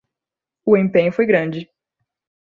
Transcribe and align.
O 0.65 0.75
empenho 0.75 1.11
foi 1.11 1.27
grande 1.27 1.69